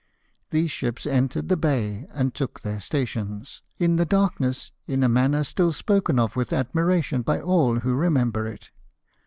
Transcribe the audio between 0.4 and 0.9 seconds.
These